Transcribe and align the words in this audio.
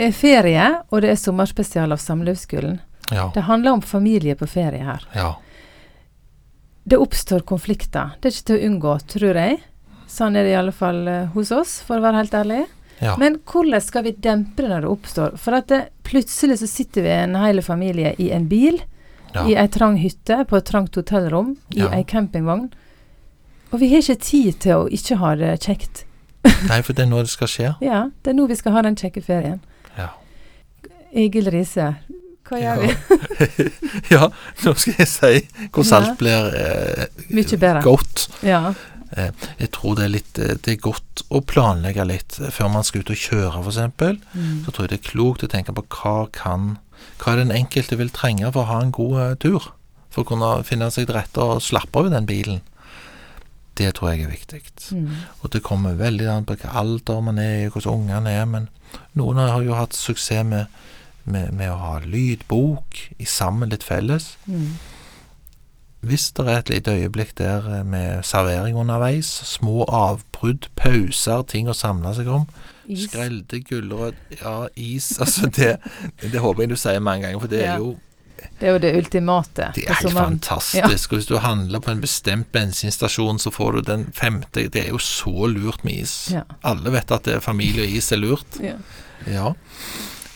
Det 0.00 0.06
er 0.08 0.16
ferie, 0.16 0.66
og 0.88 1.02
det 1.04 1.10
er 1.12 1.18
sommerspesial 1.20 1.92
av 1.92 2.00
Samlivsskolen. 2.00 2.78
Ja. 3.12 3.26
Det 3.34 3.42
handler 3.44 3.74
om 3.76 3.82
familie 3.84 4.32
på 4.38 4.46
ferie 4.48 4.80
her. 4.86 5.04
ja. 5.14 5.34
Det 6.90 6.96
oppstår 6.98 7.40
konflikter. 7.46 8.14
Det 8.20 8.30
er 8.30 8.32
ikke 8.34 8.46
til 8.48 8.56
å 8.56 8.66
unngå, 8.70 8.92
tror 9.12 9.36
jeg. 9.38 9.58
Sånn 10.10 10.34
er 10.40 10.46
det 10.48 10.54
i 10.54 10.58
alle 10.58 10.72
fall 10.74 11.02
eh, 11.06 11.26
hos 11.34 11.50
oss, 11.54 11.74
for 11.86 12.00
å 12.00 12.02
være 12.02 12.22
helt 12.22 12.34
ærlig. 12.34 12.62
ja. 13.04 13.12
Men 13.20 13.36
hvordan 13.46 13.80
skal 13.84 14.06
vi 14.08 14.14
dempe 14.16 14.64
det 14.64 14.70
når 14.72 14.86
det 14.86 14.90
oppstår? 14.90 15.36
For 15.38 15.54
at 15.60 15.68
det, 15.70 15.80
plutselig 16.08 16.56
så 16.62 16.66
sitter 16.66 17.04
vi 17.04 17.12
en 17.14 17.36
hel 17.38 17.60
familie 17.62 18.14
i 18.18 18.30
en 18.34 18.48
bil, 18.50 18.80
ja. 19.36 19.44
i 19.46 19.54
ei 19.60 19.68
trang 19.68 20.00
hytte, 20.00 20.40
på 20.48 20.56
et 20.58 20.66
trangt 20.72 20.96
hotellrom, 20.98 21.52
i 21.76 21.84
Ja. 21.84 21.92
ei 21.94 22.02
campingvogn. 22.02 22.70
Og 23.70 23.78
vi 23.84 23.92
har 23.92 24.00
ikke 24.02 24.18
tid 24.24 24.58
til 24.64 24.72
å 24.80 24.88
ikke 24.90 25.20
ha 25.20 25.34
det 25.36 25.52
kjekt. 25.62 26.04
Nei, 26.66 26.80
for 26.82 26.96
det 26.96 27.04
er 27.04 27.10
nå 27.12 27.20
det 27.22 27.30
skal 27.36 27.46
skje. 27.52 27.74
Ja, 27.92 28.08
det 28.24 28.32
er 28.32 28.34
nå 28.40 28.48
vi 28.48 28.56
skal 28.56 28.72
ha 28.72 28.82
den 28.82 28.96
kjekke 28.96 29.22
ferien. 29.22 29.60
Ja. 29.98 30.12
Egil 31.10 31.50
Riise, 31.50 31.88
hva 32.46 32.60
gjør 32.60 32.84
vi? 32.84 33.66
ja, 34.14 34.28
nå 34.64 34.74
skal 34.78 35.02
jeg 35.02 35.10
si 35.10 35.32
hvordan 35.70 35.92
alt 35.98 36.16
blir 36.20 36.56
eh, 36.60 37.82
godt. 37.84 38.28
Ja. 38.46 38.72
Eh, 39.10 39.30
jeg 39.58 39.72
tror 39.74 39.96
det 39.98 40.04
er 40.04 40.12
litt 40.12 40.38
eh, 40.38 40.54
Det 40.54 40.76
er 40.76 40.82
godt 40.84 41.24
å 41.34 41.40
planlegge 41.42 42.04
litt 42.06 42.36
eh, 42.38 42.52
før 42.54 42.70
man 42.76 42.86
skal 42.86 43.02
ut 43.02 43.10
og 43.10 43.18
kjøre, 43.18 43.62
f.eks. 43.64 43.80
Mm. 44.34 44.62
Så 44.64 44.70
tror 44.70 44.86
jeg 44.86 44.92
det 44.92 45.00
er 45.00 45.08
klokt 45.08 45.44
å 45.46 45.50
tenke 45.50 45.74
på 45.74 45.86
hva 45.96 46.16
kan 46.34 46.76
Hva 47.18 47.34
den 47.38 47.50
enkelte 47.54 47.98
vil 47.98 48.12
trenge 48.14 48.50
for 48.52 48.62
å 48.62 48.70
ha 48.70 48.80
en 48.84 48.94
god 48.94 49.16
eh, 49.24 49.36
tur. 49.42 49.72
For 50.10 50.22
å 50.22 50.30
kunne 50.30 50.52
finne 50.66 50.90
seg 50.94 51.08
til 51.08 51.18
rette 51.18 51.42
og 51.42 51.62
slappe 51.62 51.98
av 51.98 52.10
i 52.10 52.14
den 52.14 52.28
bilen. 52.28 52.62
Det 53.78 53.94
tror 53.96 54.12
jeg 54.12 54.26
er 54.26 54.32
viktig. 54.34 54.60
Mm. 54.92 55.10
Og 55.40 55.52
det 55.54 55.62
kommer 55.64 55.98
veldig 55.98 56.26
an 56.28 56.46
på 56.46 56.56
hvilken 56.56 56.74
alder 56.76 57.22
man 57.24 57.38
er 57.40 57.54
i, 57.62 57.68
hvordan 57.72 58.02
ungene 58.02 58.34
er. 58.34 58.48
Men 58.50 58.66
noen 59.18 59.38
har 59.42 59.62
jo 59.66 59.74
hatt 59.74 59.94
suksess 59.96 60.44
med, 60.46 60.66
med, 61.24 61.52
med 61.52 61.70
å 61.72 61.76
ha 61.80 61.98
lydbok 62.04 63.00
i 63.18 63.24
sammen 63.28 63.70
litt 63.72 63.82
felles. 63.86 64.36
Mm. 64.46 64.74
Hvis 66.00 66.30
det 66.32 66.46
er 66.48 66.58
et 66.62 66.70
lite 66.72 66.94
øyeblikk 66.96 67.34
der 67.36 67.66
eh, 67.80 67.84
med 67.84 68.22
servering 68.24 68.76
underveis, 68.80 69.28
små 69.44 69.84
avbrudd, 69.84 70.70
pauser, 70.80 71.42
ting 71.50 71.68
å 71.68 71.74
samle 71.76 72.14
seg 72.16 72.30
om, 72.32 72.46
Is. 72.90 73.04
skrelde 73.10 73.60
gulrøtter, 73.68 74.38
ja, 74.40 74.54
is 74.80 75.12
Altså, 75.20 75.50
det, 75.54 75.74
det 76.22 76.40
håper 76.40 76.64
jeg 76.64 76.70
du 76.72 76.78
sier 76.80 77.02
mange 77.04 77.26
ganger, 77.28 77.42
for 77.44 77.52
det 77.52 77.60
Ja. 77.60 77.74
er 77.74 77.84
jo 77.84 77.92
Det 78.60 78.68
er 78.68 78.76
jo 78.76 78.80
det 78.82 78.92
ultimate. 78.98 79.70
det 79.74 79.86
er 79.86 80.00
helt 80.00 80.16
fantastisk. 80.16 81.12
Og 81.12 81.20
hvis 81.20 81.28
du 81.30 81.36
handler 81.40 81.82
på 81.84 81.92
en 81.94 82.02
bestemt 82.02 82.50
bensinstasjon, 82.52 83.38
så 83.38 83.52
får 83.54 83.72
du 83.72 83.80
den 83.88 84.06
femte 84.16 84.68
Det 84.68 84.84
er 84.86 84.92
jo 84.94 84.98
så 84.98 85.48
lurt 85.50 85.84
med 85.84 86.04
is. 86.04 86.14
Ja. 86.34 86.44
Alle 86.62 86.92
vet 86.94 87.10
at 87.10 87.24
det 87.28 87.40
familie 87.44 87.86
og 87.86 87.98
is 88.00 88.12
er 88.12 88.22
lurt. 88.22 88.60
Ja. 88.62 88.76
Ja. 89.26 89.54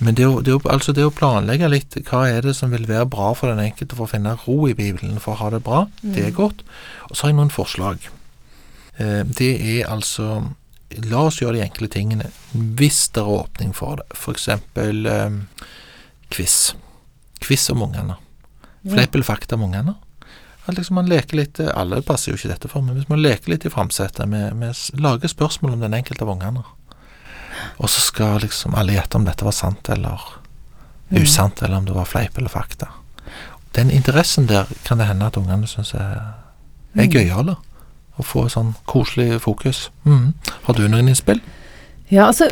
Men 0.00 0.16
det 0.16 0.26
å, 0.26 0.38
det, 0.40 0.54
å, 0.56 0.60
altså 0.72 0.94
det 0.96 1.04
å 1.04 1.12
planlegge 1.12 1.68
litt 1.68 1.98
hva 2.08 2.22
er 2.30 2.46
det 2.46 2.54
som 2.56 2.72
vil 2.72 2.86
være 2.88 3.08
bra 3.12 3.34
for 3.36 3.52
den 3.52 3.60
enkelte 3.60 3.98
for 3.98 4.08
å 4.08 4.12
finne 4.14 4.32
ro 4.46 4.62
i 4.70 4.76
Bibelen, 4.76 5.18
for 5.20 5.36
å 5.36 5.42
ha 5.42 5.50
det 5.52 5.60
bra, 5.66 5.82
det 6.00 6.24
er 6.30 6.36
godt. 6.36 6.64
Og 7.10 7.12
så 7.16 7.26
har 7.26 7.34
jeg 7.34 7.40
noen 7.42 7.52
forslag. 7.52 8.08
Eh, 8.96 9.22
det 9.28 9.52
er 9.76 9.90
altså 9.90 10.40
La 11.06 11.20
oss 11.28 11.36
gjøre 11.38 11.60
de 11.60 11.62
enkle 11.62 11.86
tingene 11.86 12.32
hvis 12.50 13.04
det 13.14 13.22
er 13.22 13.28
åpning 13.30 13.70
for 13.76 14.00
det. 14.00 14.08
Eksempel 14.32 15.04
eh, 15.06 15.36
quiz. 16.34 16.72
Quiz 17.40 17.70
om 17.70 17.82
ungene. 17.82 18.16
Fleip 18.84 19.14
eller 19.14 19.24
fakta 19.24 19.54
om 19.56 19.62
ungene. 19.68 19.94
At 20.66 20.76
liksom 20.76 20.94
man 21.00 21.08
leker 21.08 21.36
litt 21.40 21.58
eh, 21.60 21.70
Alle 21.74 22.02
passer 22.02 22.32
jo 22.32 22.36
ikke 22.38 22.48
dette 22.52 22.68
for, 22.68 22.82
men 22.84 22.94
hvis 22.96 23.08
man 23.08 23.20
leker 23.22 23.48
litt 23.52 23.64
i 23.66 23.70
framsetet 23.72 24.28
vi 24.28 24.42
med 24.54 25.00
lager 25.00 25.28
spørsmål 25.32 25.72
om 25.74 25.80
den 25.80 25.94
enkelte 25.96 26.22
av 26.26 26.30
ungene, 26.34 26.62
og 27.80 27.88
så 27.90 28.00
skal 28.04 28.40
liksom 28.44 28.74
alle 28.78 28.94
gjette 28.94 29.16
om 29.18 29.24
dette 29.24 29.44
var 29.44 29.52
sant 29.56 29.88
eller 29.92 30.20
Mm. 31.10 31.22
usant, 31.24 31.62
eller 31.62 31.76
om 31.76 31.84
det 31.84 31.92
var 31.92 32.04
fleip 32.06 32.38
eller 32.38 32.48
fakta. 32.48 32.86
Den 33.74 33.90
interessen 33.90 34.46
der 34.46 34.66
kan 34.84 34.98
det 34.98 35.06
hende 35.08 35.26
at 35.26 35.36
ungene 35.36 35.66
syns 35.66 35.90
er, 35.94 36.34
er 36.94 37.06
Mm. 37.06 37.10
gøyale. 37.10 37.56
Å 38.18 38.22
få 38.22 38.44
sånn 38.48 38.74
koselig 38.86 39.40
fokus. 39.40 39.90
Mm. 40.04 40.34
Har 40.64 40.74
du 40.74 40.86
noen 40.88 41.08
innspill? 41.08 41.40
Ja, 42.10 42.26
altså 42.28 42.48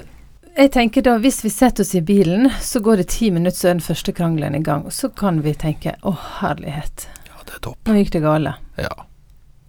jeg 0.58 0.70
tenker 0.74 1.02
da, 1.06 1.16
Hvis 1.22 1.41
vi 1.44 1.50
setter 1.54 1.84
oss 1.86 1.94
i 1.94 2.00
bilen, 2.02 2.48
så 2.60 2.80
går 2.84 2.96
det 3.02 3.08
ti 3.14 3.30
minutter, 3.30 3.58
så 3.58 3.69
er 3.70 3.76
den 3.78 3.84
første 3.84 4.12
krangelen 4.12 4.56
i 4.58 4.62
gang. 4.64 4.84
Og 4.86 4.92
så 4.92 5.08
kan 5.14 5.42
vi 5.42 5.54
tenke 5.54 5.94
'Å, 6.02 6.14
herlighet, 6.41 7.06
Ja, 7.28 7.42
det 7.46 7.54
er 7.54 7.60
topp. 7.60 7.78
nå 7.86 7.94
gikk 7.94 8.10
det 8.10 8.22
gale'. 8.22 8.54
Ja. 8.76 8.94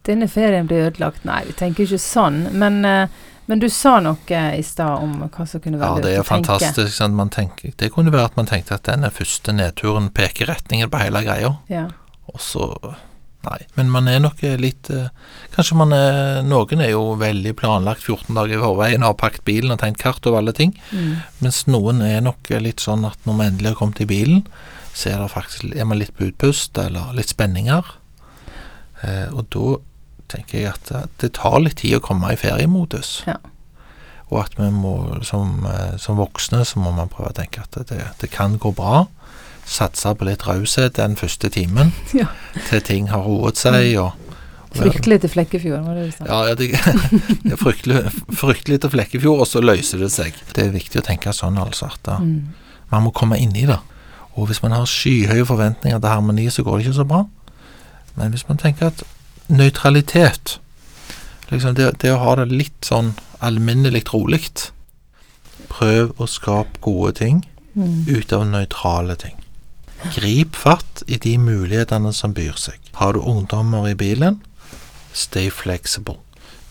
Denne 0.04 0.28
ferien 0.28 0.68
blir 0.68 0.90
ødelagt. 0.92 1.26
Nei, 1.26 1.44
vi 1.46 1.54
tenker 1.54 1.84
ikke 1.86 2.00
sånn. 2.00 2.52
Men, 2.54 2.84
eh, 2.86 3.08
men 3.48 3.60
du 3.60 3.70
sa 3.70 4.00
noe 4.00 4.18
i 4.58 4.62
stad 4.62 5.04
om 5.04 5.30
hva 5.30 5.48
som 5.48 5.60
kunne 5.62 5.78
ja, 5.78 5.86
være 5.86 6.00
er 6.00 6.18
lurt 6.18 6.26
å 6.26 6.30
tenke. 6.30 6.48
fantastisk. 6.48 6.94
Sant? 6.94 7.14
Man 7.14 7.30
tenker, 7.30 7.74
det 7.78 7.92
kunne 7.92 8.12
være 8.12 8.26
at 8.26 8.36
man 8.38 8.46
tenkte 8.46 8.74
at 8.74 8.84
denne 8.84 9.10
første 9.12 9.52
nedturen 9.54 10.10
peker 10.10 10.46
retningen 10.48 10.90
på 10.90 10.98
hele 11.00 11.22
greia. 11.24 11.58
Ja. 11.70 11.88
Og 12.34 12.40
så 12.40 12.96
Nei. 13.48 13.60
Men 13.78 13.92
man 13.94 14.10
er 14.12 14.20
nok 14.20 14.42
litt 14.60 14.90
eh, 14.92 15.14
Kanskje 15.54 15.78
man 15.80 15.94
er 15.96 16.42
Noen 16.44 16.82
er 16.84 16.90
jo 16.92 17.14
veldig 17.22 17.54
planlagt 17.56 18.04
14 18.04 18.36
dager 18.36 18.58
i 18.58 18.60
forveien, 18.60 19.06
har 19.06 19.16
pakket 19.20 19.46
bilen 19.48 19.72
og 19.72 19.80
tegnet 19.80 20.02
kart 20.02 20.28
over 20.28 20.42
alle 20.42 20.56
ting. 20.56 20.74
Mm. 20.92 21.22
Mens 21.46 21.62
noen 21.72 22.04
er 22.04 22.20
nok 22.26 22.52
litt 22.60 22.84
sånn 22.84 23.08
at 23.08 23.20
når 23.24 23.38
man 23.38 23.54
endelig 23.54 23.74
har 23.74 23.80
kommet 23.80 24.04
i 24.04 24.10
bilen, 24.10 24.44
så 24.92 25.14
er 25.14 25.32
faktisk 25.32 25.72
er 25.72 25.88
man 25.88 26.02
litt 26.02 26.12
på 26.18 26.28
utpust, 26.28 26.78
eller 26.82 27.14
litt 27.16 27.32
spenninger. 27.32 27.94
Eh, 29.08 29.28
og 29.32 29.48
da 29.54 29.78
tenker 30.32 30.60
jeg 30.60 30.74
at 30.74 30.92
eh, 30.96 31.08
det 31.22 31.34
tar 31.38 31.60
litt 31.64 31.80
tid 31.82 32.00
å 32.00 32.04
komme 32.04 32.34
i 32.34 32.40
feriemodus. 32.40 33.22
Ja. 33.30 33.38
Og 34.30 34.44
at 34.44 34.58
vi 34.60 34.68
må, 34.74 34.96
som, 35.26 35.64
eh, 35.66 35.96
som 36.02 36.20
voksne, 36.20 36.66
så 36.68 36.82
må 36.84 36.92
man 36.96 37.12
prøve 37.12 37.32
å 37.32 37.38
tenke 37.40 37.64
at 37.64 37.80
det, 37.90 38.02
det 38.22 38.32
kan 38.34 38.60
gå 38.62 38.74
bra. 38.78 39.06
Satse 39.70 40.16
på 40.18 40.26
litt 40.26 40.42
raushet 40.48 40.96
den 40.98 41.16
første 41.20 41.50
timen, 41.54 41.92
Ja. 42.18 42.26
til 42.70 42.82
ting 42.82 43.10
har 43.12 43.22
roet 43.26 43.58
seg. 43.62 43.92
og 44.02 44.14
Fryktelig 44.74 45.20
til 45.22 45.30
Flekkefjord, 45.34 45.82
var 45.86 45.96
det 45.98 46.06
du 46.08 46.12
sa? 46.18 46.26
ja, 46.30 46.40
ja, 46.50 46.56
det, 46.58 46.68
det 47.44 47.54
er 47.56 47.58
fryktelig, 47.58 48.02
fryktelig 48.38 48.80
til 48.84 48.92
Flekkefjord, 48.94 49.40
og 49.46 49.48
så 49.50 49.62
løser 49.66 49.98
det 50.04 50.12
seg. 50.14 50.34
Det 50.54 50.66
er 50.68 50.74
viktig 50.76 51.02
å 51.02 51.06
tenke 51.06 51.34
sånn, 51.34 51.58
altså. 51.62 51.90
At 51.94 52.04
da, 52.06 52.18
Mm. 52.22 52.54
man 52.92 53.04
må 53.08 53.12
komme 53.14 53.38
inn 53.42 53.56
i 53.58 53.66
det. 53.70 53.80
Og 54.38 54.48
hvis 54.48 54.62
man 54.64 54.72
har 54.78 54.86
skyhøye 54.86 55.46
forventninger 55.46 56.00
til 56.00 56.10
harmoni, 56.10 56.46
så 56.54 56.64
går 56.64 56.78
det 56.78 56.86
ikke 56.88 57.00
så 57.02 57.08
bra. 57.10 57.24
Men 58.16 58.32
hvis 58.34 58.46
man 58.48 58.58
tenker 58.62 58.88
at 58.94 59.02
nøytralitet 59.50 60.58
liksom 61.52 61.74
det, 61.76 61.90
det 62.02 62.12
å 62.14 62.20
ha 62.22 62.36
det 62.40 62.48
litt 62.52 62.86
sånn 62.86 63.16
alminnelig 63.42 64.04
rolig 64.14 64.44
Prøv 65.70 66.14
å 66.22 66.28
skape 66.30 66.80
gode 66.82 67.14
ting 67.20 67.46
Mm. 67.78 68.06
ut 68.10 68.34
av 68.34 68.42
nøytrale 68.50 69.16
ting. 69.18 69.36
Grip 70.16 70.56
fatt 70.56 71.04
i 71.08 71.18
de 71.22 71.38
mulighetene 71.42 72.14
som 72.16 72.34
byr 72.34 72.56
seg. 72.60 72.80
Har 73.00 73.14
du 73.14 73.20
ungdommer 73.20 73.90
i 73.90 73.96
bilen, 74.00 74.40
stay 75.14 75.50
flexible. 75.52 76.18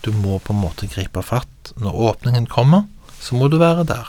Du 0.01 0.11
må 0.15 0.39
på 0.39 0.53
en 0.55 0.61
måte 0.63 0.87
gripe 0.89 1.21
fatt. 1.23 1.73
Når 1.77 1.93
åpningen 2.13 2.47
kommer, 2.49 2.87
så 3.19 3.35
må 3.37 3.49
du 3.51 3.57
være 3.61 3.83
der. 3.89 4.07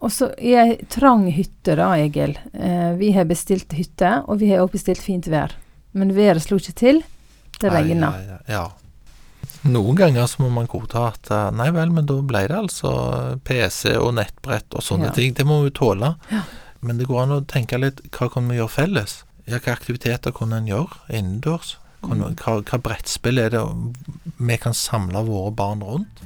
Og 0.00 0.12
så 0.14 0.28
i 0.38 0.52
ei 0.54 0.76
trang 0.94 1.26
hytte 1.34 1.74
da, 1.76 1.90
Egil. 1.98 2.36
Eh, 2.54 2.92
vi 3.00 3.10
har 3.16 3.26
bestilt 3.26 3.72
hytte, 3.74 4.22
og 4.30 4.38
vi 4.40 4.52
har 4.52 4.62
også 4.62 4.76
bestilt 4.78 5.02
fint 5.02 5.26
vær. 5.26 5.56
Men 5.92 6.14
været 6.14 6.44
slo 6.44 6.60
ikke 6.62 6.76
til. 6.78 7.02
Det 7.58 7.72
regna. 7.74 8.12
Ja. 8.46 8.68
Noen 9.66 9.96
ganger 9.98 10.28
så 10.30 10.44
må 10.44 10.52
man 10.54 10.68
godta 10.70 11.08
at 11.10 11.30
eh, 11.34 11.48
nei 11.58 11.66
vel, 11.74 11.90
men 11.90 12.06
da 12.06 12.14
ble 12.22 12.44
det 12.46 12.54
altså 12.60 12.92
PC 13.44 13.96
og 13.98 14.12
nettbrett 14.20 14.70
og 14.78 14.84
sånne 14.86 15.10
Ja. 15.10 15.16
ting. 15.18 15.34
Det 15.34 15.44
må 15.48 15.64
vi 15.64 15.74
tåle. 15.74 16.14
Men 16.80 17.00
det 17.00 17.08
går 17.10 17.24
an 17.24 17.36
å 17.38 17.44
tenke 17.48 17.80
litt 17.80 18.00
hva 18.14 18.30
kan 18.32 18.48
vi 18.50 18.58
gjøre 18.58 18.74
felles? 18.74 19.22
Ja, 19.48 19.58
hva 19.58 19.74
aktiviteter 19.74 20.34
kunne 20.36 20.60
en 20.60 20.70
gjøre 20.70 21.00
innendørs? 21.08 21.76
Mm. 22.04 22.36
Hva, 22.38 22.60
hva 22.62 22.78
brettspill 22.78 23.40
er 23.42 23.50
det 23.50 23.62
vi 24.38 24.58
kan 24.62 24.76
samle 24.76 25.24
våre 25.26 25.50
barn 25.58 25.82
rundt? 25.82 26.22